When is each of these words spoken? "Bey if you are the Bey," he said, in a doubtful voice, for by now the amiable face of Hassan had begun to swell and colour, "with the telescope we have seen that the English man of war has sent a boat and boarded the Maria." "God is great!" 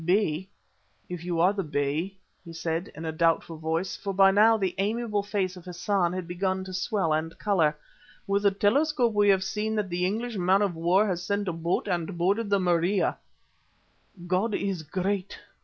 "Bey 0.03 0.49
if 1.09 1.23
you 1.23 1.39
are 1.39 1.53
the 1.53 1.61
Bey," 1.63 2.17
he 2.43 2.53
said, 2.53 2.91
in 2.95 3.05
a 3.05 3.11
doubtful 3.11 3.57
voice, 3.57 3.95
for 3.95 4.13
by 4.15 4.31
now 4.31 4.57
the 4.57 4.73
amiable 4.79 5.21
face 5.21 5.55
of 5.55 5.65
Hassan 5.65 6.11
had 6.11 6.27
begun 6.27 6.63
to 6.63 6.73
swell 6.73 7.13
and 7.13 7.37
colour, 7.37 7.77
"with 8.25 8.41
the 8.41 8.49
telescope 8.49 9.13
we 9.13 9.29
have 9.29 9.43
seen 9.43 9.75
that 9.75 9.89
the 9.91 10.03
English 10.07 10.37
man 10.37 10.63
of 10.63 10.73
war 10.75 11.05
has 11.05 11.21
sent 11.21 11.47
a 11.47 11.53
boat 11.53 11.87
and 11.87 12.17
boarded 12.17 12.49
the 12.49 12.59
Maria." 12.59 13.15
"God 14.25 14.55
is 14.55 14.81
great!" 14.81 15.37